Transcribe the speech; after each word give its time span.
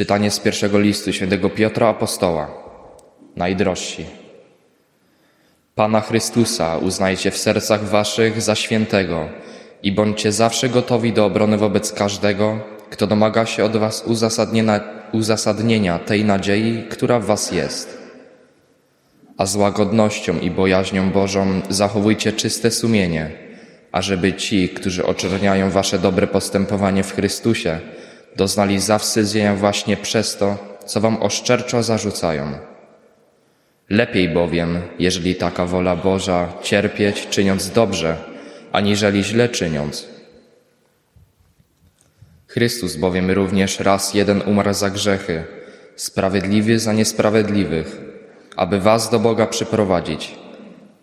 Czytanie 0.00 0.30
z 0.30 0.40
pierwszego 0.40 0.78
listu 0.78 1.12
świętego 1.12 1.50
Piotra 1.50 1.88
Apostoła. 1.88 2.50
Najdrożsi. 3.36 4.06
Pana 5.74 6.00
Chrystusa 6.00 6.78
uznajcie 6.78 7.30
w 7.30 7.38
sercach 7.38 7.84
waszych 7.84 8.42
za 8.42 8.54
świętego 8.54 9.28
i 9.82 9.92
bądźcie 9.92 10.32
zawsze 10.32 10.68
gotowi 10.68 11.12
do 11.12 11.24
obrony 11.24 11.58
wobec 11.58 11.92
każdego, 11.92 12.60
kto 12.90 13.06
domaga 13.06 13.46
się 13.46 13.64
od 13.64 13.76
was 13.76 14.04
uzasadnienia, 15.12 15.98
tej 15.98 16.24
nadziei, 16.24 16.84
która 16.90 17.20
w 17.20 17.24
was 17.24 17.52
jest. 17.52 17.98
A 19.36 19.46
z 19.46 19.56
łagodnością 19.56 20.38
i 20.38 20.50
bojaźnią 20.50 21.10
Bożą 21.10 21.60
zachowujcie 21.68 22.32
czyste 22.32 22.70
sumienie, 22.70 23.30
ażeby 23.92 24.32
ci, 24.32 24.68
którzy 24.68 25.06
oczerniają 25.06 25.70
wasze 25.70 25.98
dobre 25.98 26.26
postępowanie 26.26 27.02
w 27.02 27.14
Chrystusie, 27.14 27.80
doznali 28.36 28.80
zawstydzenia 28.80 29.54
właśnie 29.56 29.96
przez 29.96 30.36
to, 30.36 30.58
co 30.86 31.00
wam 31.00 31.22
oszczerczo 31.22 31.82
zarzucają. 31.82 32.52
Lepiej 33.90 34.28
bowiem, 34.28 34.82
jeżeli 34.98 35.34
taka 35.34 35.66
wola 35.66 35.96
Boża, 35.96 36.52
cierpieć, 36.62 37.26
czyniąc 37.26 37.70
dobrze, 37.70 38.16
aniżeli 38.72 39.24
źle 39.24 39.48
czyniąc. 39.48 40.08
Chrystus 42.46 42.96
bowiem 42.96 43.30
również 43.30 43.80
raz 43.80 44.14
jeden 44.14 44.42
umarł 44.46 44.74
za 44.74 44.90
grzechy, 44.90 45.44
sprawiedliwy 45.96 46.78
za 46.78 46.92
niesprawiedliwych, 46.92 48.00
aby 48.56 48.80
was 48.80 49.10
do 49.10 49.18
Boga 49.18 49.46
przyprowadzić, 49.46 50.34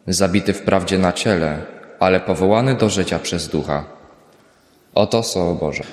zabity 0.08 0.54
wprawdzie 0.54 0.98
na 0.98 1.14
ciele, 1.14 1.62
ale 2.00 2.20
powołany 2.20 2.76
do 2.76 2.90
życia 2.90 3.20
przez 3.20 3.48
ducha. 3.48 3.86
Oto 4.96 5.24
Słowo 5.24 5.56
Boże. 5.56 5.84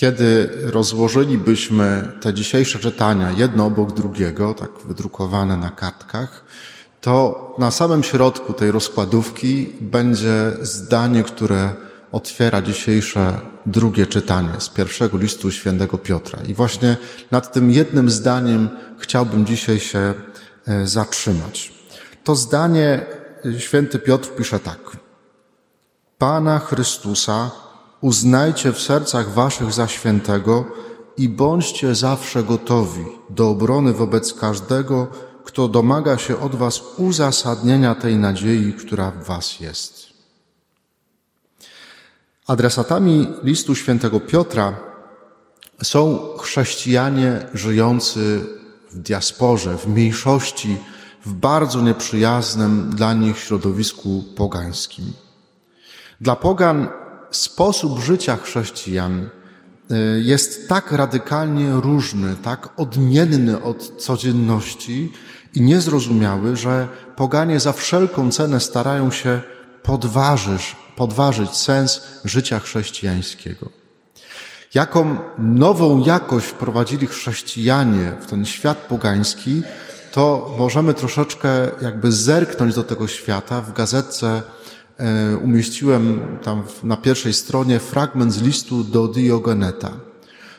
Kiedy 0.00 0.50
rozłożylibyśmy 0.62 2.12
te 2.20 2.34
dzisiejsze 2.34 2.78
czytania 2.78 3.30
jedno 3.30 3.66
obok 3.66 3.92
drugiego, 3.92 4.54
tak 4.54 4.70
wydrukowane 4.84 5.56
na 5.56 5.70
kartkach, 5.70 6.44
to 7.00 7.54
na 7.58 7.70
samym 7.70 8.02
środku 8.02 8.52
tej 8.52 8.70
rozkładówki 8.70 9.72
będzie 9.80 10.52
zdanie, 10.60 11.22
które 11.22 11.74
otwiera 12.12 12.62
dzisiejsze 12.62 13.40
drugie 13.66 14.06
czytanie 14.06 14.52
z 14.58 14.68
pierwszego 14.68 15.18
listu 15.18 15.50
świętego 15.50 15.98
Piotra. 15.98 16.38
I 16.48 16.54
właśnie 16.54 16.96
nad 17.30 17.52
tym 17.52 17.70
jednym 17.70 18.10
zdaniem 18.10 18.68
chciałbym 18.98 19.46
dzisiaj 19.46 19.80
się 19.80 20.14
e, 20.66 20.86
zatrzymać. 20.86 21.72
To 22.24 22.36
zdanie 22.36 23.06
e, 23.44 23.60
święty 23.60 23.98
Piotr 23.98 24.28
pisze 24.36 24.60
tak. 24.60 24.80
Pana 26.18 26.58
Chrystusa 26.58 27.50
uznajcie 28.00 28.72
w 28.72 28.80
sercach 28.80 29.30
waszych 29.30 29.72
za 29.72 29.88
świętego 29.88 30.64
i 31.16 31.28
bądźcie 31.28 31.94
zawsze 31.94 32.42
gotowi 32.42 33.04
do 33.30 33.50
obrony 33.50 33.92
wobec 33.92 34.34
każdego, 34.34 35.08
kto 35.44 35.68
domaga 35.68 36.18
się 36.18 36.40
od 36.40 36.54
was 36.54 36.82
uzasadnienia 36.96 37.94
tej 37.94 38.16
nadziei, 38.16 38.72
która 38.72 39.10
w 39.10 39.24
was 39.24 39.60
jest. 39.60 40.06
Adresatami 42.46 43.28
listu 43.42 43.74
świętego 43.74 44.20
Piotra 44.20 44.76
są 45.82 46.18
chrześcijanie 46.38 47.46
żyjący 47.54 48.46
w 48.90 48.98
diasporze, 48.98 49.78
w 49.78 49.86
mniejszości, 49.86 50.76
w 51.26 51.32
bardzo 51.32 51.80
nieprzyjaznym 51.80 52.90
dla 52.90 53.14
nich 53.14 53.38
środowisku 53.38 54.24
pogańskim. 54.36 55.12
Dla 56.20 56.36
pogan 56.36 56.88
sposób 57.30 57.98
życia 57.98 58.36
chrześcijan 58.36 59.28
y, 59.90 60.20
jest 60.22 60.68
tak 60.68 60.92
radykalnie 60.92 61.72
różny, 61.72 62.36
tak 62.42 62.68
odmienny 62.76 63.62
od 63.62 64.02
codzienności 64.02 65.12
i 65.54 65.60
niezrozumiały, 65.60 66.56
że 66.56 66.88
poganie 67.16 67.60
za 67.60 67.72
wszelką 67.72 68.30
cenę 68.30 68.60
starają 68.60 69.10
się 69.10 69.40
podważyć, 69.82 70.76
podważyć 70.96 71.50
sens 71.50 72.02
życia 72.24 72.58
chrześcijańskiego. 72.58 73.70
Jaką 74.74 75.16
nową 75.38 76.04
jakość 76.04 76.46
wprowadzili 76.46 77.06
chrześcijanie 77.06 78.12
w 78.20 78.26
ten 78.26 78.44
świat 78.44 78.78
pogański, 78.78 79.62
to 80.12 80.54
możemy 80.58 80.94
troszeczkę 80.94 81.48
jakby 81.82 82.12
zerknąć 82.12 82.74
do 82.74 82.82
tego 82.82 83.08
świata 83.08 83.60
w 83.60 83.72
gazetce 83.72 84.42
umieściłem 85.42 86.20
tam 86.42 86.62
na 86.82 86.96
pierwszej 86.96 87.32
stronie 87.32 87.78
fragment 87.78 88.32
z 88.32 88.42
listu 88.42 88.84
do 88.84 89.08
Diogeneta. 89.08 89.90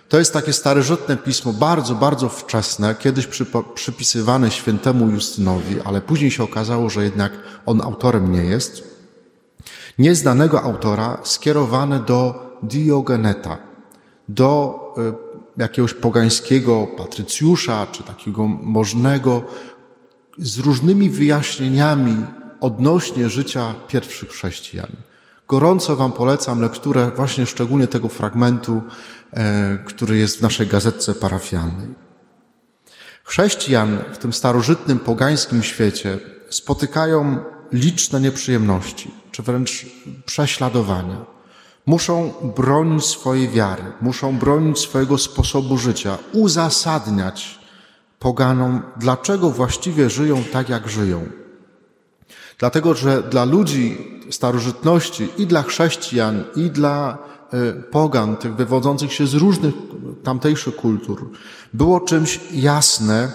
To 0.09 0.19
jest 0.19 0.33
takie 0.33 0.53
starożytne 0.53 1.17
pismo, 1.17 1.53
bardzo, 1.53 1.95
bardzo 1.95 2.29
wczesne, 2.29 2.95
kiedyś 2.99 3.27
przypisywane 3.73 4.51
świętemu 4.51 5.09
Justynowi, 5.09 5.81
ale 5.85 6.01
później 6.01 6.31
się 6.31 6.43
okazało, 6.43 6.89
że 6.89 7.03
jednak 7.03 7.31
on 7.65 7.81
autorem 7.81 8.31
nie 8.31 8.43
jest. 8.43 8.83
Nieznanego 9.99 10.63
autora 10.63 11.17
skierowane 11.23 11.99
do 11.99 12.51
Diogeneta, 12.63 13.57
do 14.29 14.79
e, 15.57 15.61
jakiegoś 15.61 15.93
pogańskiego 15.93 16.87
patrycjusza, 16.97 17.87
czy 17.91 18.03
takiego 18.03 18.47
możnego, 18.47 19.43
z 20.37 20.59
różnymi 20.59 21.09
wyjaśnieniami 21.09 22.15
odnośnie 22.61 23.29
życia 23.29 23.73
pierwszych 23.87 24.29
chrześcijan. 24.29 24.91
Gorąco 25.47 25.95
Wam 25.95 26.11
polecam 26.11 26.61
lekturę 26.61 27.11
właśnie 27.15 27.45
szczególnie 27.45 27.87
tego 27.87 28.09
fragmentu, 28.09 28.81
e, 29.33 29.77
który 29.85 30.17
jest 30.17 30.37
w 30.37 30.41
naszej 30.41 30.67
gazetce 30.67 31.15
parafialnej. 31.15 31.87
Chrześcijan 33.23 33.97
w 34.13 34.17
tym 34.17 34.33
starożytnym, 34.33 34.99
pogańskim 34.99 35.63
świecie 35.63 36.19
spotykają 36.49 37.39
liczne 37.71 38.21
nieprzyjemności, 38.21 39.11
czy 39.31 39.43
wręcz 39.43 39.85
prześladowania. 40.25 41.25
Muszą 41.85 42.33
bronić 42.55 43.05
swojej 43.05 43.49
wiary, 43.49 43.83
muszą 44.01 44.37
bronić 44.37 44.79
swojego 44.79 45.17
sposobu 45.17 45.77
życia, 45.77 46.17
uzasadniać 46.33 47.59
poganom, 48.19 48.81
dlaczego 48.97 49.49
właściwie 49.49 50.09
żyją 50.09 50.43
tak, 50.43 50.69
jak 50.69 50.89
żyją. 50.89 51.40
Dlatego, 52.61 52.93
że 52.93 53.23
dla 53.23 53.45
ludzi 53.45 53.97
starożytności 54.29 55.29
i 55.37 55.47
dla 55.47 55.63
chrześcijan, 55.63 56.43
i 56.55 56.69
dla 56.69 57.17
e, 57.53 57.73
pogan, 57.73 58.35
tych 58.35 58.55
wywodzących 58.55 59.13
się 59.13 59.27
z 59.27 59.33
różnych 59.33 59.73
tamtejszych 60.23 60.75
kultur, 60.75 61.29
było 61.73 61.99
czymś 61.99 62.39
jasne, 62.53 63.31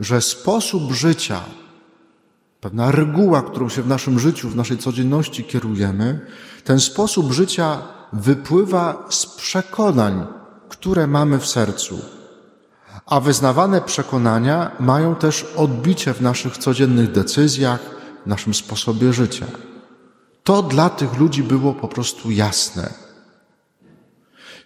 że 0.00 0.20
sposób 0.20 0.92
życia, 0.92 1.40
pewna 2.60 2.90
reguła, 2.90 3.42
którą 3.42 3.68
się 3.68 3.82
w 3.82 3.88
naszym 3.88 4.18
życiu, 4.18 4.48
w 4.48 4.56
naszej 4.56 4.78
codzienności 4.78 5.44
kierujemy, 5.44 6.26
ten 6.64 6.80
sposób 6.80 7.32
życia 7.32 7.78
wypływa 8.12 9.06
z 9.10 9.26
przekonań, 9.26 10.26
które 10.68 11.06
mamy 11.06 11.38
w 11.38 11.46
sercu. 11.46 11.98
A 13.06 13.20
wyznawane 13.20 13.80
przekonania 13.80 14.70
mają 14.80 15.14
też 15.14 15.46
odbicie 15.56 16.14
w 16.14 16.20
naszych 16.20 16.58
codziennych 16.58 17.12
decyzjach, 17.12 17.99
naszym 18.26 18.54
sposobie 18.54 19.12
życia. 19.12 19.46
To 20.44 20.62
dla 20.62 20.90
tych 20.90 21.18
ludzi 21.18 21.42
było 21.42 21.74
po 21.74 21.88
prostu 21.88 22.30
jasne. 22.30 22.94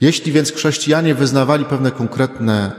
Jeśli 0.00 0.32
więc 0.32 0.52
chrześcijanie 0.52 1.14
wyznawali 1.14 1.64
pewne 1.64 1.90
konkretne, 1.90 2.72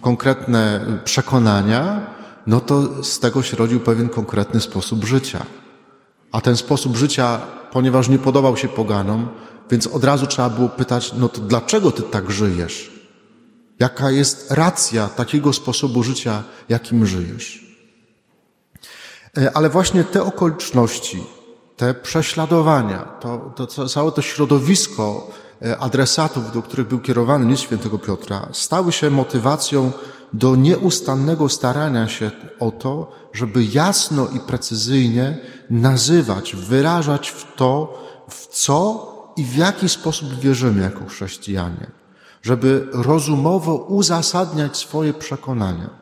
konkretne 0.00 0.86
przekonania, 1.04 2.06
no 2.46 2.60
to 2.60 3.04
z 3.04 3.18
tego 3.18 3.42
się 3.42 3.56
rodził 3.56 3.80
pewien 3.80 4.08
konkretny 4.08 4.60
sposób 4.60 5.04
życia. 5.04 5.46
A 6.32 6.40
ten 6.40 6.56
sposób 6.56 6.96
życia, 6.96 7.40
ponieważ 7.70 8.08
nie 8.08 8.18
podobał 8.18 8.56
się 8.56 8.68
poganom, 8.68 9.28
więc 9.70 9.86
od 9.86 10.04
razu 10.04 10.26
trzeba 10.26 10.50
było 10.50 10.68
pytać, 10.68 11.12
no 11.12 11.28
to 11.28 11.40
dlaczego 11.40 11.90
ty 11.90 12.02
tak 12.02 12.30
żyjesz? 12.30 12.90
Jaka 13.78 14.10
jest 14.10 14.50
racja 14.50 15.08
takiego 15.08 15.52
sposobu 15.52 16.02
życia, 16.02 16.42
jakim 16.68 17.06
żyjesz? 17.06 17.61
E, 19.38 19.56
ale 19.56 19.70
właśnie 19.70 20.04
te 20.04 20.22
okoliczności, 20.22 21.24
te 21.76 21.94
prześladowania, 21.94 22.98
to, 22.98 23.52
to 23.56 23.88
całe 23.88 24.12
to 24.12 24.22
środowisko 24.22 25.30
e, 25.62 25.78
adresatów, 25.78 26.52
do 26.52 26.62
których 26.62 26.88
był 26.88 27.00
kierowany 27.00 27.46
list 27.46 27.62
świętego 27.62 27.98
Piotra, 27.98 28.48
stały 28.52 28.92
się 28.92 29.10
motywacją 29.10 29.92
do 30.32 30.56
nieustannego 30.56 31.48
starania 31.48 32.08
się 32.08 32.30
o 32.60 32.70
to, 32.70 33.12
żeby 33.32 33.64
jasno 33.64 34.28
i 34.28 34.40
precyzyjnie 34.40 35.38
nazywać, 35.70 36.56
wyrażać 36.56 37.30
w 37.30 37.56
to, 37.56 38.02
w 38.28 38.46
co 38.46 39.08
i 39.36 39.44
w 39.44 39.56
jaki 39.56 39.88
sposób 39.88 40.34
wierzymy 40.40 40.82
jako 40.82 41.06
chrześcijanie, 41.06 41.90
żeby 42.42 42.88
rozumowo 42.92 43.74
uzasadniać 43.74 44.76
swoje 44.76 45.14
przekonania. 45.14 46.01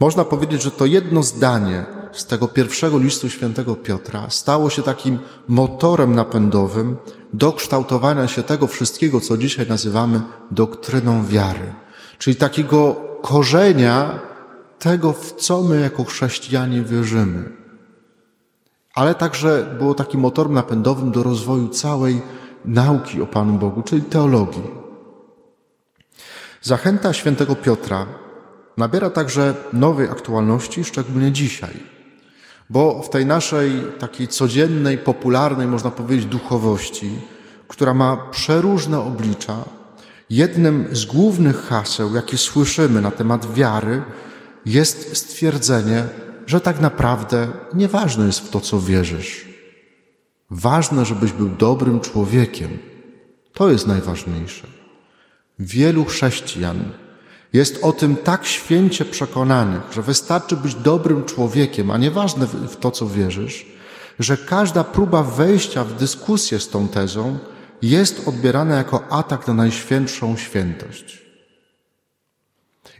Można 0.00 0.24
powiedzieć, 0.24 0.62
że 0.62 0.70
to 0.70 0.86
jedno 0.86 1.22
zdanie 1.22 1.84
z 2.12 2.26
tego 2.26 2.48
pierwszego 2.48 2.98
listu 2.98 3.30
świętego 3.30 3.76
Piotra 3.76 4.30
stało 4.30 4.70
się 4.70 4.82
takim 4.82 5.18
motorem 5.48 6.14
napędowym 6.14 6.96
do 7.32 7.52
kształtowania 7.52 8.28
się 8.28 8.42
tego 8.42 8.66
wszystkiego, 8.66 9.20
co 9.20 9.36
dzisiaj 9.36 9.68
nazywamy 9.68 10.20
doktryną 10.50 11.26
wiary. 11.26 11.72
Czyli 12.18 12.36
takiego 12.36 12.96
korzenia 13.22 14.20
tego, 14.78 15.12
w 15.12 15.32
co 15.32 15.62
my 15.62 15.80
jako 15.80 16.04
chrześcijanie 16.04 16.82
wierzymy. 16.82 17.52
Ale 18.94 19.14
także 19.14 19.74
było 19.78 19.94
takim 19.94 20.20
motorem 20.20 20.52
napędowym 20.52 21.10
do 21.10 21.22
rozwoju 21.22 21.68
całej 21.68 22.22
nauki 22.64 23.22
o 23.22 23.26
Panu 23.26 23.58
Bogu, 23.58 23.82
czyli 23.82 24.02
teologii. 24.02 24.70
Zachęta 26.62 27.12
świętego 27.12 27.56
Piotra 27.56 28.06
nabiera 28.76 29.10
także 29.10 29.54
nowej 29.72 30.08
aktualności, 30.08 30.84
szczególnie 30.84 31.32
dzisiaj. 31.32 31.74
Bo 32.70 33.02
w 33.02 33.10
tej 33.10 33.26
naszej 33.26 33.82
takiej 33.98 34.28
codziennej, 34.28 34.98
popularnej, 34.98 35.66
można 35.66 35.90
powiedzieć, 35.90 36.26
duchowości, 36.26 37.10
która 37.68 37.94
ma 37.94 38.16
przeróżne 38.16 39.00
oblicza, 39.00 39.64
jednym 40.30 40.88
z 40.92 41.04
głównych 41.04 41.56
haseł, 41.56 42.14
jakie 42.14 42.38
słyszymy 42.38 43.00
na 43.00 43.10
temat 43.10 43.54
wiary, 43.54 44.02
jest 44.66 45.16
stwierdzenie, 45.16 46.04
że 46.46 46.60
tak 46.60 46.80
naprawdę 46.80 47.48
nieważne 47.74 48.26
jest 48.26 48.40
w 48.40 48.50
to, 48.50 48.60
co 48.60 48.80
wierzysz. 48.80 49.46
Ważne, 50.50 51.04
żebyś 51.04 51.32
był 51.32 51.48
dobrym 51.48 52.00
człowiekiem. 52.00 52.78
To 53.52 53.70
jest 53.70 53.86
najważniejsze. 53.86 54.66
Wielu 55.58 56.04
chrześcijan 56.04 56.92
jest 57.56 57.84
o 57.84 57.92
tym 57.92 58.16
tak 58.16 58.46
święcie 58.46 59.04
przekonanych, 59.04 59.82
że 59.92 60.02
wystarczy 60.02 60.56
być 60.56 60.74
dobrym 60.74 61.24
człowiekiem, 61.24 61.90
a 61.90 61.98
nieważne 61.98 62.46
w 62.46 62.76
to, 62.76 62.90
co 62.90 63.06
wierzysz, 63.06 63.66
że 64.18 64.36
każda 64.36 64.84
próba 64.84 65.22
wejścia 65.22 65.84
w 65.84 65.92
dyskusję 65.94 66.60
z 66.60 66.68
tą 66.68 66.88
tezą 66.88 67.38
jest 67.82 68.28
odbierana 68.28 68.76
jako 68.76 69.12
atak 69.12 69.48
na 69.48 69.54
najświętszą 69.54 70.36
świętość. 70.36 71.26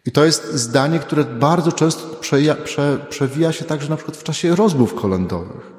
I 0.06 0.12
to 0.12 0.24
jest 0.24 0.54
zdanie, 0.54 0.98
które 0.98 1.24
bardzo 1.24 1.72
często 1.72 2.16
przeja, 2.16 2.54
prze, 2.54 3.06
przewija 3.08 3.52
się 3.52 3.64
także 3.64 3.88
na 3.88 3.96
przykład 3.96 4.16
w 4.16 4.22
czasie 4.22 4.56
rozmów 4.56 4.94
kolędowych. 4.94 5.72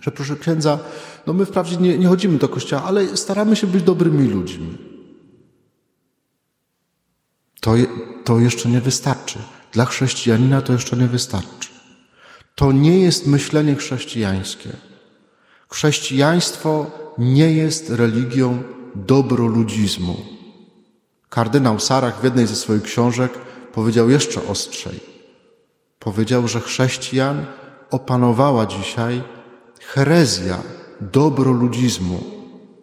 Że 0.00 0.10
proszę 0.10 0.36
księdza, 0.36 0.78
no 1.26 1.32
my 1.32 1.46
wprawdzie 1.46 1.76
nie, 1.76 1.98
nie 1.98 2.06
chodzimy 2.06 2.38
do 2.38 2.48
kościoła, 2.48 2.82
ale 2.82 3.16
staramy 3.16 3.56
się 3.56 3.66
być 3.66 3.82
dobrymi 3.82 4.28
ludźmi. 4.28 4.93
To, 7.64 7.72
to 8.24 8.38
jeszcze 8.38 8.68
nie 8.68 8.80
wystarczy. 8.80 9.38
Dla 9.72 9.84
chrześcijanina 9.84 10.62
to 10.62 10.72
jeszcze 10.72 10.96
nie 10.96 11.06
wystarczy. 11.06 11.68
To 12.54 12.72
nie 12.72 12.98
jest 12.98 13.26
myślenie 13.26 13.74
chrześcijańskie. 13.74 14.70
Chrześcijaństwo 15.70 16.90
nie 17.18 17.52
jest 17.52 17.90
religią 17.90 18.62
dobroludzizmu. 18.94 20.16
Kardynał 21.28 21.80
Sarach 21.80 22.20
w 22.20 22.24
jednej 22.24 22.46
ze 22.46 22.56
swoich 22.56 22.82
książek 22.82 23.32
powiedział 23.72 24.10
jeszcze 24.10 24.46
ostrzej. 24.46 25.00
Powiedział, 25.98 26.48
że 26.48 26.60
chrześcijan 26.60 27.46
opanowała 27.90 28.66
dzisiaj 28.66 29.22
herezja 29.80 30.62
dobroludzizmu, 31.00 32.24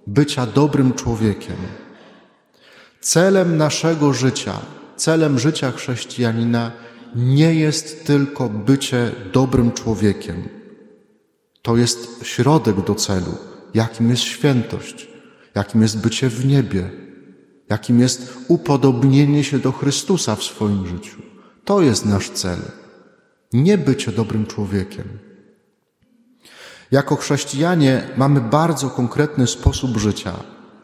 bycia 0.08 0.46
dobrym 0.46 0.94
człowiekiem. 0.94 1.58
Celem 3.02 3.58
naszego 3.58 4.14
życia, 4.14 4.60
celem 4.96 5.40
życia 5.40 5.72
chrześcijanina 5.72 6.72
nie 7.16 7.56
jest 7.56 8.06
tylko 8.06 8.50
bycie 8.50 9.12
dobrym 9.34 9.72
człowiekiem. 9.72 10.50
To 11.62 11.78
jest 11.78 12.26
środek 12.26 12.82
do 12.82 12.96
celu, 12.96 13.38
jakim 13.74 14.10
jest 14.10 14.24
świętość, 14.24 15.08
jakim 15.56 15.82
jest 15.82 16.02
bycie 16.02 16.30
w 16.30 16.46
niebie, 16.46 16.90
jakim 17.70 18.00
jest 18.00 18.38
upodobnienie 18.48 19.44
się 19.44 19.60
do 19.60 19.72
Chrystusa 19.72 20.36
w 20.36 20.44
swoim 20.44 20.88
życiu. 20.88 21.22
To 21.66 21.82
jest 21.82 22.06
nasz 22.06 22.30
cel. 22.30 22.60
Nie 23.54 23.78
bycie 23.78 24.12
dobrym 24.12 24.46
człowiekiem. 24.46 25.06
Jako 26.92 27.16
chrześcijanie 27.16 28.08
mamy 28.18 28.42
bardzo 28.42 28.90
konkretny 28.90 29.48
sposób 29.48 29.98
życia, 29.98 30.34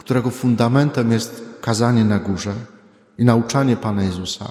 którego 0.07 0.31
fundamentem 0.31 1.11
jest 1.11 1.43
kazanie 1.61 2.05
na 2.05 2.19
górze 2.19 2.53
i 3.17 3.25
nauczanie 3.25 3.75
Pana 3.77 4.03
Jezusa. 4.03 4.45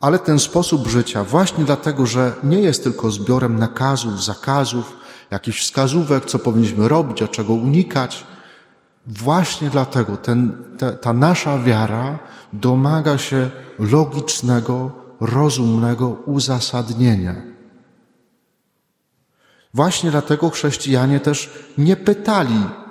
Ale 0.00 0.18
ten 0.18 0.38
sposób 0.38 0.86
życia, 0.88 1.24
właśnie 1.24 1.64
dlatego, 1.64 2.06
że 2.06 2.32
nie 2.42 2.60
jest 2.60 2.84
tylko 2.84 3.10
zbiorem 3.10 3.58
nakazów, 3.58 4.24
zakazów, 4.24 4.96
jakichś 5.30 5.62
wskazówek, 5.62 6.24
co 6.24 6.38
powinniśmy 6.38 6.88
robić, 6.88 7.22
a 7.22 7.28
czego 7.28 7.52
unikać, 7.52 8.24
właśnie 9.06 9.70
dlatego 9.70 10.16
ten, 10.16 10.64
ta, 10.78 10.92
ta 10.92 11.12
nasza 11.12 11.58
wiara 11.58 12.18
domaga 12.52 13.18
się 13.18 13.50
logicznego, 13.78 14.90
rozumnego 15.20 16.08
uzasadnienia. 16.08 17.34
Właśnie 19.74 20.10
dlatego 20.10 20.50
chrześcijanie 20.50 21.20
też 21.20 21.50
nie 21.78 21.96
pytali 21.96 22.83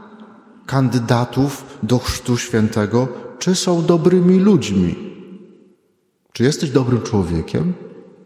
kandydatów 0.65 1.80
do 1.83 2.00
Chrztu 2.00 2.38
Świętego, 2.38 3.07
czy 3.39 3.56
są 3.56 3.86
dobrymi 3.86 4.39
ludźmi. 4.39 4.95
Czy 6.33 6.44
jesteś 6.44 6.69
dobrym 6.69 7.01
człowiekiem? 7.01 7.74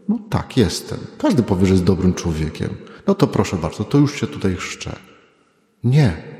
No 0.09 0.19
tak, 0.29 0.57
jestem. 0.57 0.99
Każdy 1.17 1.43
powie, 1.43 1.65
że 1.65 1.73
jest 1.73 1.83
dobrym 1.83 2.13
człowiekiem. 2.13 2.77
No 3.07 3.15
to 3.15 3.27
proszę 3.27 3.55
bardzo, 3.55 3.83
to 3.83 3.97
już 3.97 4.19
się 4.19 4.27
tutaj 4.27 4.55
chrzczę. 4.55 4.95
Nie. 5.83 6.37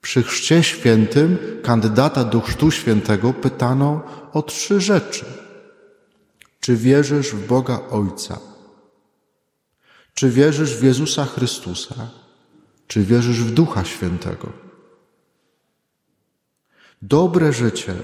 Przy 0.00 0.22
chrzcie 0.22 0.62
świętym 0.62 1.38
kandydata 1.62 2.24
do 2.24 2.40
chrztu 2.40 2.70
świętego 2.70 3.32
pytano 3.32 4.02
o 4.32 4.42
trzy 4.42 4.80
rzeczy. 4.80 5.24
Czy 6.60 6.76
wierzysz 6.76 7.32
w 7.32 7.46
Boga 7.46 7.80
Ojca? 7.90 8.38
Czy 10.14 10.30
wierzysz 10.30 10.76
w 10.76 10.82
Jezusa 10.82 11.24
Chrystusa? 11.24 12.21
Czy 12.92 13.04
wierzysz 13.04 13.40
w 13.40 13.50
Ducha 13.50 13.84
Świętego? 13.84 14.48
Dobre 17.02 17.52
życie 17.52 17.94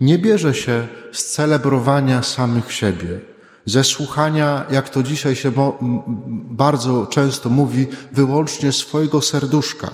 nie 0.00 0.18
bierze 0.18 0.54
się 0.54 0.88
z 1.12 1.24
celebrowania 1.24 2.22
samych 2.22 2.72
siebie, 2.72 3.20
ze 3.66 3.84
słuchania, 3.84 4.66
jak 4.70 4.88
to 4.88 5.02
dzisiaj 5.02 5.36
się 5.36 5.52
bardzo 6.50 7.06
często 7.06 7.48
mówi, 7.48 7.86
wyłącznie 8.12 8.72
swojego 8.72 9.20
serduszka, 9.20 9.90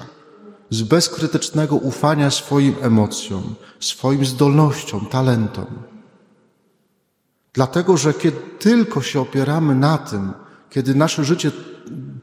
z 0.70 0.82
bezkrytycznego 0.82 1.76
ufania 1.76 2.30
swoim 2.30 2.74
emocjom, 2.80 3.54
swoim 3.80 4.24
zdolnościom, 4.24 5.06
talentom. 5.06 5.66
Dlatego, 7.52 7.96
że 7.96 8.14
kiedy 8.14 8.36
tylko 8.58 9.02
się 9.02 9.20
opieramy 9.20 9.74
na 9.74 9.98
tym, 9.98 10.32
kiedy 10.70 10.94
nasze 10.94 11.24
życie 11.24 11.50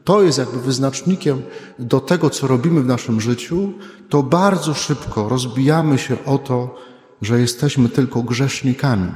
to 0.06 0.22
jest 0.22 0.38
jakby 0.38 0.60
wyznacznikiem 0.60 1.42
do 1.78 2.00
tego, 2.00 2.30
co 2.30 2.46
robimy 2.46 2.82
w 2.82 2.86
naszym 2.86 3.20
życiu, 3.20 3.72
to 4.08 4.22
bardzo 4.22 4.74
szybko 4.74 5.28
rozbijamy 5.28 5.98
się 5.98 6.24
o 6.24 6.38
to, 6.38 6.74
że 7.22 7.40
jesteśmy 7.40 7.88
tylko 7.88 8.22
grzesznikami, 8.22 9.12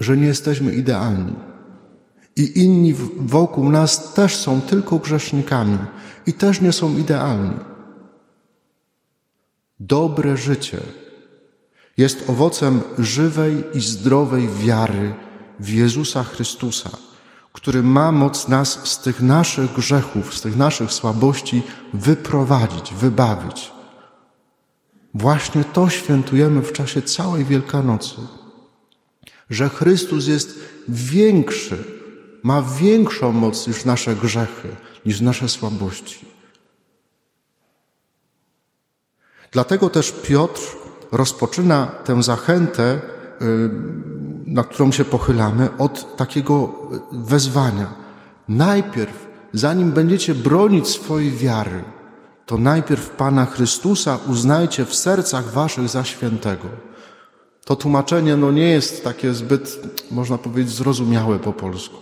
że 0.00 0.16
nie 0.16 0.26
jesteśmy 0.26 0.74
idealni. 0.74 1.34
I 2.36 2.64
inni 2.64 2.94
wokół 3.16 3.70
nas 3.70 4.14
też 4.14 4.36
są 4.36 4.60
tylko 4.60 4.98
grzesznikami 4.98 5.78
i 6.26 6.32
też 6.32 6.60
nie 6.60 6.72
są 6.72 6.96
idealni. 6.98 7.56
Dobre 9.80 10.36
życie 10.36 10.80
jest 11.96 12.30
owocem 12.30 12.80
żywej 12.98 13.64
i 13.74 13.80
zdrowej 13.80 14.48
wiary 14.48 15.14
w 15.60 15.68
Jezusa 15.68 16.24
Chrystusa 16.24 17.05
który 17.56 17.82
ma 17.82 18.12
moc 18.12 18.48
nas 18.48 18.88
z 18.88 18.98
tych 18.98 19.22
naszych 19.22 19.72
grzechów, 19.72 20.34
z 20.34 20.40
tych 20.40 20.56
naszych 20.56 20.92
słabości 20.92 21.62
wyprowadzić, 21.94 22.94
wybawić. 22.94 23.72
Właśnie 25.14 25.64
to 25.64 25.88
świętujemy 25.88 26.62
w 26.62 26.72
czasie 26.72 27.02
całej 27.02 27.44
Wielkanocy. 27.44 28.16
Że 29.50 29.68
Chrystus 29.68 30.26
jest 30.26 30.58
większy, 30.88 31.84
ma 32.42 32.62
większą 32.62 33.32
moc 33.32 33.66
niż 33.66 33.84
nasze 33.84 34.16
grzechy, 34.16 34.76
niż 35.06 35.20
nasze 35.20 35.48
słabości. 35.48 36.26
Dlatego 39.50 39.90
też 39.90 40.12
Piotr 40.12 40.60
rozpoczyna 41.12 41.86
tę 41.86 42.22
zachętę 42.22 43.00
na 44.56 44.64
którą 44.64 44.92
się 44.92 45.04
pochylamy, 45.04 45.68
od 45.78 46.16
takiego 46.16 46.72
wezwania. 47.12 47.94
Najpierw, 48.48 49.26
zanim 49.52 49.92
będziecie 49.92 50.34
bronić 50.34 50.88
swojej 50.88 51.30
wiary, 51.30 51.84
to 52.46 52.58
najpierw 52.58 53.10
Pana 53.10 53.46
Chrystusa 53.46 54.18
uznajcie 54.28 54.84
w 54.84 54.94
sercach 54.94 55.52
waszych 55.52 55.88
za 55.88 56.04
świętego. 56.04 56.68
To 57.64 57.76
tłumaczenie 57.76 58.36
no 58.36 58.52
nie 58.52 58.68
jest 58.68 59.04
takie 59.04 59.34
zbyt, 59.34 59.80
można 60.10 60.38
powiedzieć, 60.38 60.74
zrozumiałe 60.74 61.38
po 61.38 61.52
polsku. 61.52 61.96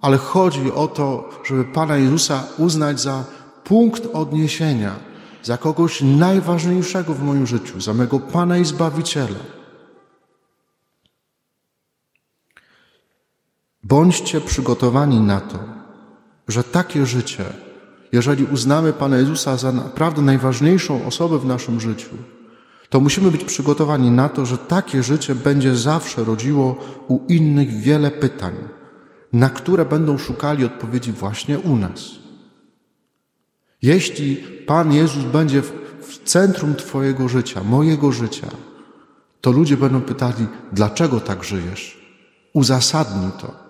Ale 0.00 0.16
chodzi 0.16 0.72
o 0.72 0.88
to, 0.88 1.30
żeby 1.44 1.64
Pana 1.64 1.96
Jezusa 1.96 2.44
uznać 2.58 3.00
za 3.00 3.24
punkt 3.64 4.02
odniesienia, 4.12 4.92
za 5.42 5.56
kogoś 5.56 6.02
najważniejszego 6.02 7.14
w 7.14 7.22
moim 7.22 7.46
życiu, 7.46 7.80
za 7.80 7.94
mego 7.94 8.20
Pana 8.20 8.58
i 8.58 8.64
Zbawiciela. 8.64 9.55
Bądźcie 13.88 14.40
przygotowani 14.40 15.20
na 15.20 15.40
to, 15.40 15.58
że 16.48 16.64
takie 16.64 17.06
życie, 17.06 17.44
jeżeli 18.12 18.44
uznamy 18.44 18.92
Pana 18.92 19.16
Jezusa 19.16 19.56
za 19.56 19.72
naprawdę 19.72 20.22
najważniejszą 20.22 21.06
osobę 21.06 21.38
w 21.38 21.44
naszym 21.46 21.80
życiu, 21.80 22.10
to 22.88 23.00
musimy 23.00 23.30
być 23.30 23.44
przygotowani 23.44 24.10
na 24.10 24.28
to, 24.28 24.46
że 24.46 24.58
takie 24.58 25.02
życie 25.02 25.34
będzie 25.34 25.76
zawsze 25.76 26.24
rodziło 26.24 26.76
u 27.08 27.20
innych 27.28 27.70
wiele 27.70 28.10
pytań, 28.10 28.54
na 29.32 29.50
które 29.50 29.84
będą 29.84 30.18
szukali 30.18 30.64
odpowiedzi 30.64 31.12
właśnie 31.12 31.58
u 31.58 31.76
nas. 31.76 32.10
Jeśli 33.82 34.36
Pan 34.66 34.92
Jezus 34.92 35.24
będzie 35.24 35.62
w 36.02 36.18
centrum 36.24 36.74
Twojego 36.74 37.28
życia, 37.28 37.62
mojego 37.64 38.12
życia, 38.12 38.48
to 39.40 39.50
ludzie 39.52 39.76
będą 39.76 40.00
pytali, 40.00 40.46
dlaczego 40.72 41.20
tak 41.20 41.44
żyjesz? 41.44 42.06
Uzasadnij 42.52 43.30
to. 43.40 43.65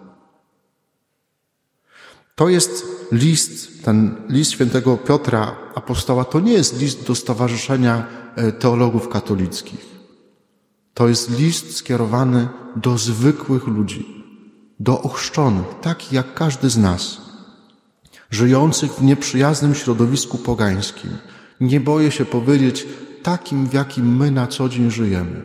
To 2.37 2.49
jest 2.49 2.87
list, 3.13 3.85
ten 3.85 4.15
list 4.29 4.51
świętego 4.51 4.97
Piotra 4.97 5.57
apostoła, 5.75 6.25
to 6.25 6.41
nie 6.41 6.53
jest 6.53 6.81
list 6.81 7.07
do 7.07 7.15
Stowarzyszenia 7.15 8.07
e, 8.37 8.53
Teologów 8.53 9.09
Katolickich. 9.09 9.87
To 10.95 11.09
jest 11.09 11.39
list 11.39 11.77
skierowany 11.77 12.49
do 12.77 12.99
zwykłych 12.99 13.67
ludzi, 13.67 14.25
do 14.81 15.03
ochrzczonych, 15.03 15.67
takich 15.83 16.13
jak 16.13 16.35
każdy 16.35 16.71
z 16.71 16.77
nas, 16.77 17.21
żyjących 18.31 18.93
w 18.93 19.03
nieprzyjaznym 19.03 19.75
środowisku 19.75 20.39
pogańskim. 20.39 21.11
Nie 21.61 21.81
boję 21.81 22.11
się 22.11 22.25
powiedzieć, 22.25 22.87
takim, 23.23 23.67
w 23.67 23.73
jakim 23.73 24.17
my 24.17 24.31
na 24.31 24.47
co 24.47 24.69
dzień 24.69 24.91
żyjemy. 24.91 25.43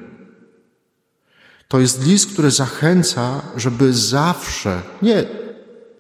To 1.68 1.80
jest 1.80 2.06
list, 2.06 2.34
który 2.34 2.52
zachęca, 2.52 3.42
żeby 3.56 3.94
zawsze, 3.94 4.82
nie 5.02 5.42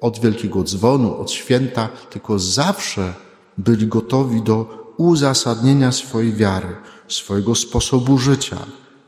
od 0.02 0.20
wielkiego 0.20 0.64
dzwonu, 0.64 1.16
od 1.22 1.32
święta, 1.32 1.90
tylko 2.10 2.40
zawsze 2.40 3.14
byli 3.58 3.88
gotowi 3.88 4.42
do 4.42 4.82
uzasadnienia 4.98 5.92
swojej 5.92 6.34
wiary, 6.34 6.76
swojego 7.08 7.56
sposobu 7.56 8.18
życia, 8.18 8.58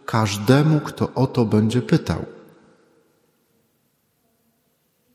każdemu, 0.05 0.79
kto 0.79 1.13
o 1.13 1.27
to 1.27 1.45
będzie 1.45 1.81
pytał. 1.81 2.25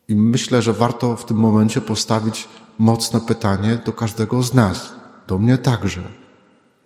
I 0.09 0.15
myślę, 0.15 0.63
że 0.63 0.73
warto 0.73 1.17
w 1.17 1.25
tym 1.25 1.37
momencie 1.37 1.81
postawić 1.81 2.49
mocne 2.79 3.21
pytanie 3.21 3.79
do 3.87 3.93
każdego 3.93 4.43
z 4.43 4.55
nas, 4.55 4.93
do 5.27 5.39
mnie 5.39 5.59
także. 5.59 6.03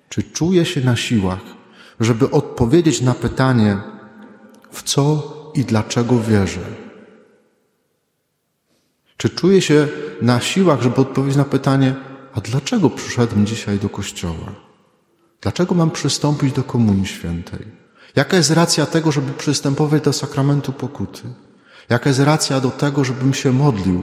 Czy 0.08 0.22
czuję 0.22 0.64
się 0.64 0.80
na 0.80 0.96
siłach, 0.96 1.40
żeby 2.00 2.30
odpowiedzieć 2.30 3.00
na 3.00 3.14
pytanie, 3.14 3.78
w 4.70 4.82
co 4.82 5.32
i 5.54 5.64
dlaczego 5.64 6.20
wierzę? 6.20 6.60
Czy 9.22 9.30
czuję 9.30 9.62
się 9.62 9.88
na 10.22 10.40
siłach, 10.40 10.82
żeby 10.82 10.96
odpowiedzieć 10.96 11.36
na 11.36 11.44
pytanie, 11.44 11.94
a 12.34 12.40
dlaczego 12.40 12.90
przyszedłem 12.90 13.46
dzisiaj 13.46 13.78
do 13.78 13.88
kościoła? 13.88 14.52
Dlaczego 15.40 15.74
mam 15.74 15.90
przystąpić 15.90 16.52
do 16.52 16.64
Komunii 16.64 17.06
Świętej? 17.06 17.66
Jaka 18.16 18.36
jest 18.36 18.50
racja 18.50 18.86
tego, 18.86 19.12
żeby 19.12 19.32
przystępować 19.32 20.02
do 20.02 20.12
sakramentu 20.12 20.72
pokuty? 20.72 21.22
Jaka 21.88 22.10
jest 22.10 22.20
racja 22.20 22.60
do 22.60 22.70
tego, 22.70 23.04
żebym 23.04 23.34
się 23.34 23.52
modlił, 23.52 24.02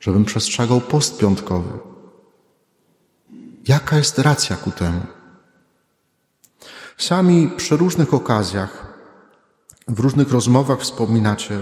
żebym 0.00 0.24
przestrzegał 0.24 0.80
post 0.80 1.18
piątkowy? 1.18 1.78
Jaka 3.68 3.96
jest 3.96 4.18
racja 4.18 4.56
ku 4.56 4.70
temu? 4.70 5.00
Sami 6.98 7.50
przy 7.56 7.76
różnych 7.76 8.14
okazjach, 8.14 8.94
w 9.88 10.00
różnych 10.00 10.32
rozmowach 10.32 10.80
wspominacie, 10.80 11.58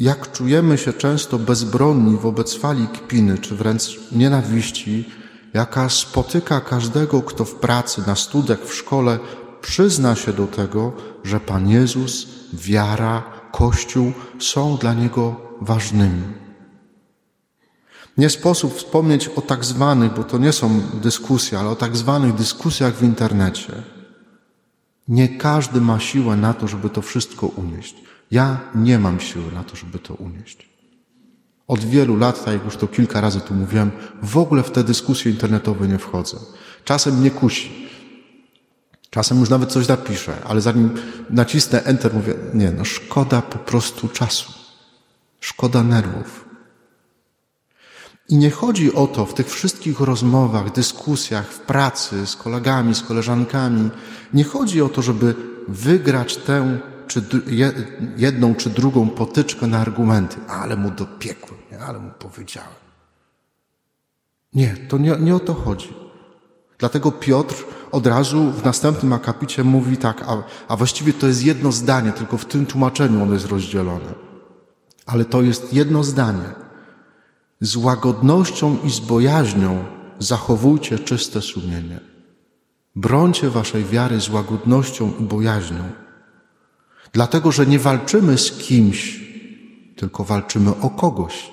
jak 0.00 0.32
czujemy 0.32 0.78
się 0.78 0.92
często 0.92 1.38
bezbronni 1.38 2.16
wobec 2.16 2.54
fali 2.54 2.88
kpiny 2.88 3.38
czy 3.38 3.56
wręcz 3.56 4.00
nienawiści, 4.12 5.08
jaka 5.54 5.88
spotyka 5.88 6.60
każdego, 6.60 7.22
kto 7.22 7.44
w 7.44 7.54
pracy, 7.54 8.02
na 8.06 8.14
studiach, 8.14 8.60
w 8.60 8.74
szkole 8.74 9.18
przyzna 9.60 10.14
się 10.14 10.32
do 10.32 10.46
tego, 10.46 10.92
że 11.24 11.40
Pan 11.40 11.68
Jezus, 11.68 12.26
wiara, 12.52 13.22
Kościół 13.52 14.12
są 14.38 14.76
dla 14.76 14.94
Niego 14.94 15.36
ważnymi. 15.60 16.22
Nie 18.18 18.30
sposób 18.30 18.74
wspomnieć 18.76 19.28
o 19.28 19.40
tak 19.40 19.64
zwanych, 19.64 20.14
bo 20.14 20.24
to 20.24 20.38
nie 20.38 20.52
są 20.52 20.80
dyskusje, 20.94 21.58
ale 21.58 21.68
o 21.68 21.76
tak 21.76 21.96
zwanych 21.96 22.34
dyskusjach 22.34 22.94
w 22.94 23.02
internecie. 23.02 23.72
Nie 25.08 25.28
każdy 25.28 25.80
ma 25.80 26.00
siłę 26.00 26.36
na 26.36 26.54
to, 26.54 26.68
żeby 26.68 26.90
to 26.90 27.02
wszystko 27.02 27.46
unieść. 27.46 27.94
Ja 28.30 28.60
nie 28.74 28.98
mam 28.98 29.20
siły 29.20 29.52
na 29.52 29.64
to, 29.64 29.76
żeby 29.76 29.98
to 29.98 30.14
unieść. 30.14 30.68
Od 31.68 31.84
wielu 31.84 32.16
lat, 32.16 32.44
tak 32.44 32.54
jak 32.54 32.64
już 32.64 32.76
to 32.76 32.86
kilka 32.86 33.20
razy 33.20 33.40
tu 33.40 33.54
mówiłem, 33.54 33.90
w 34.22 34.38
ogóle 34.38 34.62
w 34.62 34.70
te 34.70 34.84
dyskusje 34.84 35.32
internetowe 35.32 35.88
nie 35.88 35.98
wchodzę. 35.98 36.36
Czasem 36.84 37.18
mnie 37.18 37.30
kusi. 37.30 37.90
Czasem 39.10 39.40
już 39.40 39.50
nawet 39.50 39.72
coś 39.72 39.88
napiszę, 39.88 40.36
ale 40.44 40.60
zanim 40.60 40.90
nacisnę 41.30 41.84
Enter, 41.84 42.14
mówię, 42.14 42.34
nie, 42.54 42.70
no 42.70 42.84
szkoda 42.84 43.42
po 43.42 43.58
prostu 43.58 44.08
czasu. 44.08 44.52
Szkoda 45.40 45.82
nerwów. 45.82 46.44
I 48.28 48.36
nie 48.36 48.50
chodzi 48.50 48.94
o 48.94 49.06
to 49.06 49.26
w 49.26 49.34
tych 49.34 49.50
wszystkich 49.50 50.00
rozmowach, 50.00 50.72
dyskusjach, 50.72 51.52
w 51.52 51.58
pracy 51.60 52.26
z 52.26 52.36
kolegami, 52.36 52.94
z 52.94 53.02
koleżankami, 53.02 53.90
nie 54.34 54.44
chodzi 54.44 54.82
o 54.82 54.88
to, 54.88 55.02
żeby 55.02 55.34
wygrać 55.68 56.36
tę 56.36 56.78
czy 57.10 57.22
jedną 58.16 58.54
czy 58.54 58.70
drugą 58.70 59.08
potyczkę 59.08 59.66
na 59.66 59.78
argumenty, 59.78 60.36
ale 60.48 60.76
mu 60.76 60.90
dopiekłem, 60.90 61.60
ale 61.86 61.98
mu 61.98 62.10
powiedziałem. 62.18 62.80
Nie, 64.52 64.76
to 64.88 64.98
nie, 64.98 65.16
nie 65.20 65.34
o 65.34 65.40
to 65.40 65.54
chodzi. 65.54 65.94
Dlatego 66.78 67.12
Piotr 67.12 67.54
od 67.92 68.06
razu 68.06 68.52
w 68.52 68.64
następnym 68.64 69.12
akapicie 69.12 69.64
mówi 69.64 69.96
tak, 69.96 70.22
a, 70.26 70.42
a 70.68 70.76
właściwie 70.76 71.12
to 71.12 71.26
jest 71.26 71.44
jedno 71.44 71.72
zdanie, 71.72 72.12
tylko 72.12 72.38
w 72.38 72.44
tym 72.44 72.66
tłumaczeniu 72.66 73.22
ono 73.22 73.34
jest 73.34 73.46
rozdzielone. 73.46 74.14
Ale 75.06 75.24
to 75.24 75.42
jest 75.42 75.74
jedno 75.74 76.04
zdanie. 76.04 76.48
Z 77.60 77.76
łagodnością 77.76 78.76
i 78.84 78.90
z 78.90 79.00
bojaźnią 79.00 79.84
zachowujcie 80.18 80.98
czyste 80.98 81.42
sumienie. 81.42 82.00
Brońcie 82.96 83.50
waszej 83.50 83.84
wiary 83.84 84.20
z 84.20 84.28
łagodnością 84.28 85.12
i 85.20 85.22
bojaźnią. 85.22 85.99
Dlatego, 87.12 87.52
że 87.52 87.66
nie 87.66 87.78
walczymy 87.78 88.38
z 88.38 88.52
kimś, 88.52 89.20
tylko 89.96 90.24
walczymy 90.24 90.70
o 90.70 90.90
kogoś. 90.90 91.50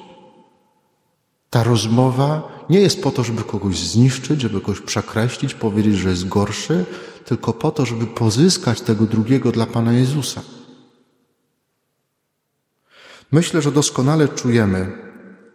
Ta 1.50 1.64
rozmowa 1.64 2.58
nie 2.70 2.80
jest 2.80 3.04
po 3.04 3.12
to, 3.12 3.24
żeby 3.24 3.44
kogoś 3.44 3.80
zniszczyć, 3.80 4.42
żeby 4.42 4.62
kogoś 4.62 4.82
przekreślić, 4.82 5.54
powiedzieć, 5.54 5.96
że 5.96 6.10
jest 6.10 6.28
gorszy, 6.28 6.86
tylko 7.26 7.54
po 7.54 7.72
to, 7.72 7.86
żeby 7.86 8.08
pozyskać 8.08 8.82
tego 8.82 9.06
drugiego 9.06 9.52
dla 9.52 9.66
Pana 9.66 9.94
Jezusa. 9.94 10.42
Myślę, 13.32 13.62
że 13.62 13.72
doskonale 13.72 14.28
czujemy, 14.28 14.92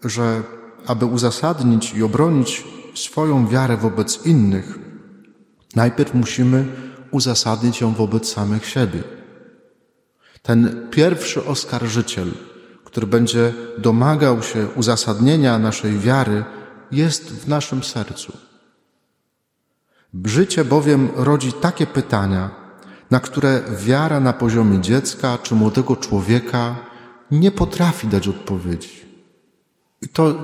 że 0.04 0.42
aby 0.87 1.06
uzasadnić 1.06 1.94
i 1.94 2.02
obronić 2.02 2.64
swoją 2.94 3.49
wiarę 3.49 3.76
wobec 3.76 4.26
innych, 4.26 4.78
najpierw 5.76 6.14
musimy 6.14 6.66
uzasadnić 7.11 7.80
ją 7.80 7.94
wobec 7.94 8.32
samych 8.32 8.66
siebie. 8.66 9.21
Ten 10.42 10.88
pierwszy 10.90 11.44
oskarżyciel, 11.44 12.30
który 12.84 13.06
będzie 13.06 13.54
domagał 13.78 14.42
się 14.42 14.66
uzasadnienia 14.76 15.58
naszej 15.58 15.99
wiary, 15.99 16.44
jest 16.92 17.32
w 17.32 17.49
naszym 17.49 17.84
sercu. 17.84 18.32
Życie 20.25 20.64
bowiem 20.64 21.08
rodzi 21.16 21.52
takie 21.52 21.87
pytania, 21.87 22.50
na 23.11 23.20
które 23.20 23.62
wiara 23.78 24.20
na 24.20 24.32
poziomie 24.32 24.80
dziecka 24.80 25.38
czy 25.42 25.54
młodego 25.54 25.96
człowieka 25.96 26.76
nie 27.30 27.50
potrafi 27.50 28.06
dać 28.08 28.28
odpowiedzi. 28.28 29.02
I 30.02 30.08
to 30.08 30.34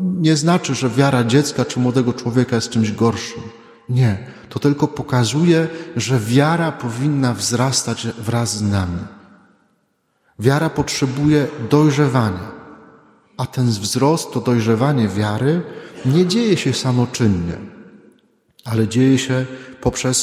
nie 0.00 0.36
znaczy, 0.36 0.74
że 0.74 0.90
wiara 0.90 1.24
dziecka 1.24 1.64
czy 1.64 1.80
młodego 1.80 2.12
człowieka 2.12 2.56
jest 2.56 2.70
czymś 2.70 2.92
gorszym. 2.92 3.42
Nie, 3.88 4.26
to 4.48 4.58
tylko 4.58 4.88
pokazuje, 4.88 5.68
że 5.96 6.18
wiara 6.20 6.72
powinna 6.72 7.34
wzrastać 7.34 8.06
wraz 8.18 8.56
z 8.56 8.62
nami. 8.62 8.98
Wiara 10.42 10.70
potrzebuje 10.70 11.48
dojrzewania, 11.70 12.52
a 13.36 13.46
ten 13.46 13.66
wzrost, 13.66 14.32
to 14.32 14.40
dojrzewanie 14.40 15.08
wiary 15.08 15.62
nie 16.04 16.26
dzieje 16.26 16.56
się 16.56 16.72
samoczynnie, 16.72 17.56
ale 18.64 18.88
dzieje 18.88 19.18
się 19.18 19.46
poprzez 19.80 20.18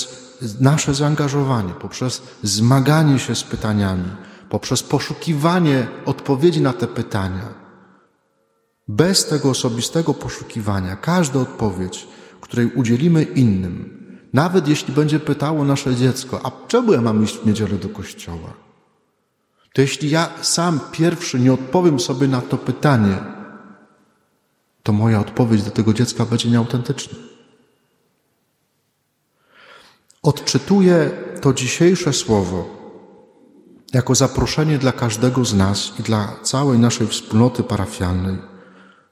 nasze 0.59 0.93
zaangażowanie, 0.93 1.73
poprzez 1.73 2.21
zmaganie 2.43 3.19
się 3.19 3.35
z 3.35 3.43
pytaniami, 3.43 4.11
poprzez 4.49 4.83
poszukiwanie 4.83 5.87
odpowiedzi 6.05 6.61
na 6.61 6.73
te 6.73 6.87
pytania. 6.87 7.53
Bez 8.87 9.25
tego 9.25 9.49
osobistego 9.49 10.13
poszukiwania 10.13 10.95
każda 10.95 11.39
odpowiedź, 11.39 12.07
której 12.41 12.67
udzielimy 12.75 13.23
innym, 13.23 13.99
nawet 14.33 14.67
jeśli 14.67 14.93
będzie 14.93 15.19
pytało 15.19 15.65
nasze 15.65 15.95
dziecko, 15.95 16.39
a 16.43 16.51
czemu 16.67 16.93
ja 16.93 17.01
mam 17.01 17.23
iść 17.23 17.37
w 17.37 17.45
niedzielę 17.45 17.75
do 17.77 17.89
kościoła? 17.89 18.68
To 19.79 19.83
jeśli 19.83 20.09
ja 20.09 20.29
sam 20.41 20.79
pierwszy 20.91 21.39
nie 21.39 21.53
odpowiem 21.53 21.99
sobie 21.99 22.27
na 22.27 22.41
to 22.41 22.57
pytanie, 22.57 23.17
to 24.83 24.93
moja 24.93 25.19
odpowiedź 25.19 25.63
do 25.63 25.71
tego 25.71 25.93
dziecka 25.93 26.25
będzie 26.25 26.49
nieautentyczna. 26.49 27.17
Odczytuję 30.23 31.11
to 31.41 31.53
dzisiejsze 31.53 32.13
słowo 32.13 32.69
jako 33.93 34.15
zaproszenie 34.15 34.77
dla 34.77 34.91
każdego 34.91 35.45
z 35.45 35.53
nas 35.53 35.93
i 35.99 36.03
dla 36.03 36.35
całej 36.43 36.79
naszej 36.79 37.07
wspólnoty 37.07 37.63
parafialnej 37.63 38.37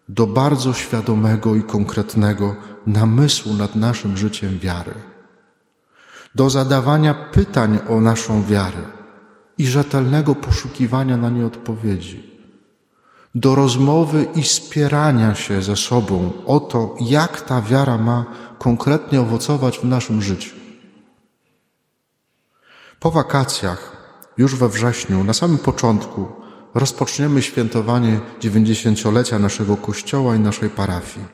do 0.09 0.27
bardzo 0.27 0.74
świadomego 0.74 1.55
i 1.55 1.63
konkretnego 1.63 2.55
namysłu 2.88 3.53
nad 3.53 3.75
naszym 3.75 4.17
życiem 4.17 4.59
wiary, 4.59 4.93
do 6.36 6.50
zadawania 6.50 7.13
pytań 7.13 7.79
o 7.89 8.01
naszą 8.01 8.43
wiarę 8.43 8.96
i 9.57 9.67
rzetelnego 9.67 10.35
poszukiwania 10.35 11.17
na 11.17 11.29
nie 11.29 11.45
odpowiedzi, 11.45 12.37
do 13.35 13.55
rozmowy 13.55 14.27
i 14.35 14.43
spierania 14.43 15.35
się 15.35 15.61
ze 15.61 15.75
sobą 15.75 16.31
o 16.45 16.59
to, 16.59 16.95
jak 17.01 17.41
ta 17.41 17.61
wiara 17.61 17.97
ma 17.97 18.25
konkretnie 18.59 19.21
owocować 19.21 19.79
w 19.79 19.83
naszym 19.83 20.21
życiu. 20.21 20.55
Po 22.99 23.11
wakacjach, 23.11 23.97
już 24.37 24.55
we 24.55 24.69
wrześniu, 24.69 25.23
na 25.23 25.33
samym 25.33 25.57
początku, 25.57 26.27
rozpoczniemy 26.73 27.41
świętowanie 27.41 28.19
dziewięćdziesięciolecia 28.39 29.39
naszego 29.39 29.77
kościoła 29.77 30.35
i 30.35 30.39
naszej 30.39 30.69
parafii. 30.69 31.25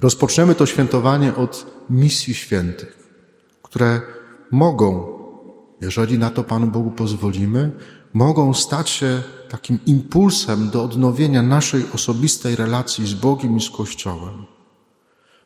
Rozpoczniemy 0.00 0.54
to 0.54 0.66
świętowanie 0.66 1.34
od 1.34 1.66
misji 1.90 2.34
świętych, 2.34 3.08
które 3.62 4.00
mogą, 4.50 5.15
jeżeli 5.80 6.18
na 6.18 6.30
to 6.30 6.44
Panu 6.44 6.66
Bogu 6.66 6.90
pozwolimy, 6.90 7.70
mogą 8.12 8.54
stać 8.54 8.90
się 8.90 9.22
takim 9.48 9.78
impulsem 9.86 10.70
do 10.70 10.84
odnowienia 10.84 11.42
naszej 11.42 11.84
osobistej 11.94 12.56
relacji 12.56 13.06
z 13.06 13.14
Bogiem 13.14 13.56
i 13.56 13.60
z 13.60 13.70
Kościołem. 13.70 14.46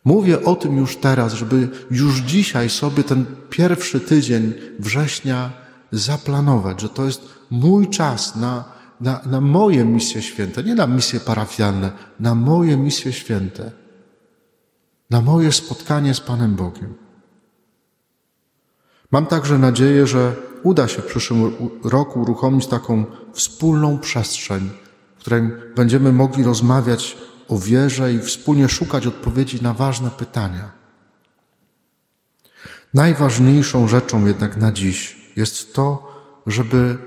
Mówię 0.05 0.45
o 0.45 0.57
tym 0.57 0.77
już 0.77 0.97
teraz, 0.97 1.33
żeby 1.33 1.69
już 1.91 2.19
dzisiaj 2.19 2.71
sobie 2.71 3.05
ten 3.05 3.27
pierwszy 3.51 4.01
tydzień 4.01 4.53
września 4.79 5.53
zaplanować, 5.93 6.81
że 6.81 6.89
to 6.89 7.05
jest 7.05 7.23
mój 7.51 7.89
czas 7.89 8.37
na, 8.37 8.65
na, 9.01 9.21
na 9.27 9.41
moje 9.41 9.85
misje 9.85 10.23
święte, 10.23 10.63
nie 10.63 10.75
na 10.75 10.87
misje 10.87 11.21
parafialne, 11.21 11.93
na 12.21 12.35
moje 12.35 12.77
misje 12.77 13.13
święte, 13.13 13.73
na 15.11 15.21
moje 15.21 15.53
spotkanie 15.53 16.15
z 16.15 16.21
Panem 16.21 16.55
Bogiem. 16.55 17.10
Mam 19.11 19.26
także 19.26 19.59
nadzieję, 19.59 20.07
że 20.07 20.35
uda 20.62 20.88
się 20.88 21.02
w 21.02 21.07
przyszłym 21.07 21.52
roku 21.85 22.21
uruchomić 22.21 22.67
taką 22.67 23.05
wspólną 23.33 23.99
przestrzeń, 23.99 24.71
w 25.17 25.21
której 25.21 25.43
będziemy 25.76 26.12
mogli 26.12 26.45
rozmawiać 26.45 27.17
o 27.49 27.59
wierze 27.59 28.12
i 28.12 28.19
wspólnie 28.19 28.69
szukać 28.69 29.07
odpowiedzi 29.07 29.62
na 29.62 29.75
ważne 29.75 30.11
pytania. 30.11 30.71
Najważniejszą 32.95 33.88
rzeczą 33.88 34.26
jednak 34.26 34.57
na 34.57 34.73
dziś 34.73 35.17
jest 35.37 35.75
to, 35.75 36.12
żeby 36.47 36.99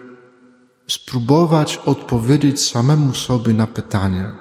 spróbować 0.87 1.77
odpowiedzieć 1.77 2.69
samemu 2.69 3.13
sobie 3.13 3.53
na 3.53 3.67
pytanie, 3.67 4.31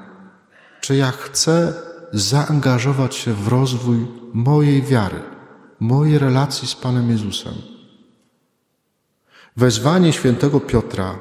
czy 0.81 0.97
ja 0.97 1.11
chcę 1.11 1.75
zaangażować 2.13 3.15
się 3.15 3.35
w 3.35 3.49
rozwój 3.49 4.07
mojej 4.33 4.83
wiary, 4.83 5.21
mojej 5.83 6.19
relacji 6.19 6.69
z 6.69 6.75
Panem 6.75 7.11
Jezusem. 7.11 7.55
Wezwanie 9.57 10.13
świętego 10.13 10.61
Piotra, 10.61 11.19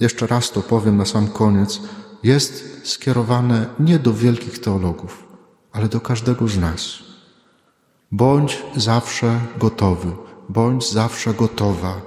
jeszcze 0.00 0.26
raz 0.26 0.50
to 0.50 0.62
powiem 0.62 0.96
na 0.96 1.04
sam 1.04 1.28
koniec, 1.28 1.80
jest 2.22 2.80
skierowane 2.84 3.66
nie 3.80 3.98
do 3.98 4.12
wielkich 4.12 4.58
teologów, 4.58 5.24
ale 5.72 5.88
do 5.88 6.00
każdego 6.00 6.48
z 6.48 6.58
nas. 6.58 6.98
Bądź 8.12 8.62
zawsze 8.76 9.40
gotowy, 9.58 10.12
bądź 10.48 10.92
zawsze 10.92 11.34
gotowa 11.34 12.02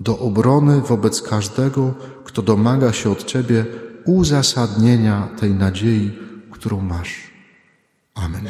do 0.00 0.18
obrony 0.18 0.80
wobec 0.80 1.22
każdego, 1.22 1.94
kto 2.24 2.42
domaga 2.42 2.92
się 2.92 3.10
od 3.10 3.24
Ciebie 3.24 3.66
uzasadnienia 4.04 5.28
tej 5.40 5.54
nadziei, 5.54 6.18
którą 6.50 6.80
masz. 6.80 7.30
Amen. 8.14 8.48